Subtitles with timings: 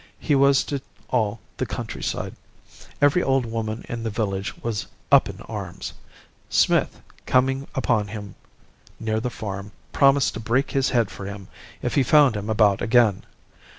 [0.19, 0.81] he was to
[1.11, 2.35] all the countryside.
[3.03, 5.93] Every old woman in the village was up in arms.
[6.49, 8.33] Smith, coming upon him
[8.99, 11.49] near the farm, promised to break his head for him
[11.83, 13.27] if he found him about again.